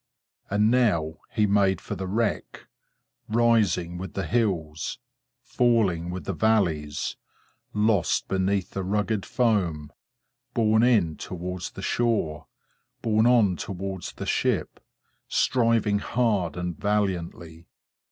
And 0.49 0.71
now 0.71 1.17
he 1.31 1.45
made 1.45 1.79
for 1.79 1.93
the 1.93 2.07
wreck, 2.07 2.65
rising 3.29 3.99
with 3.99 4.15
the 4.15 4.25
hills, 4.25 4.97
falling 5.43 6.09
with 6.09 6.25
the 6.25 6.33
valleys, 6.33 7.17
lost 7.71 8.27
beneath 8.27 8.71
the 8.71 8.83
rugged 8.83 9.27
foam, 9.27 9.91
borne 10.55 10.81
in 10.81 11.17
towards 11.17 11.69
the 11.73 11.83
shore, 11.83 12.47
borne 13.03 13.27
on 13.27 13.55
towards 13.57 14.13
the 14.13 14.25
ship, 14.25 14.79
striving 15.27 15.99
hard 15.99 16.57
and 16.57 16.79
valiantly. 16.79 17.67